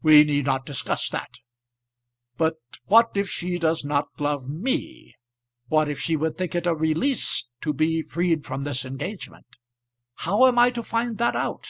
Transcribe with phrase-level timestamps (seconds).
[0.00, 1.34] "We need not discuss that.
[2.38, 2.54] But
[2.86, 5.16] what if she does not love me?
[5.66, 9.58] What if she would think it a release to be freed from this engagement?
[10.14, 11.68] How am I to find that out?"